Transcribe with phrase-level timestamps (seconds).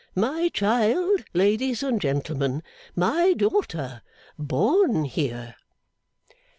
[0.15, 2.63] My child, ladies and gentlemen.
[2.95, 4.01] My daughter.
[4.39, 5.53] Born here!